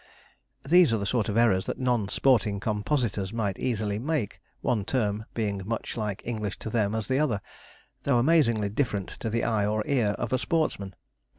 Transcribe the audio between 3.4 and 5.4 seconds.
easily make, one term